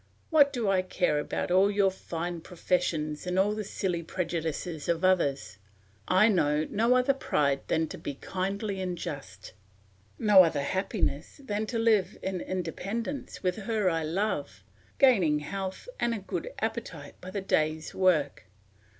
[0.31, 5.05] What do I care about all your fine professions and all the silly prejudices of
[5.05, 5.59] others?
[6.07, 9.53] I know no other pride than to be kindly and just;
[10.17, 14.63] no other happiness than to live in independence with her I love,
[14.97, 18.45] gaining health and a good appetite by the day's work.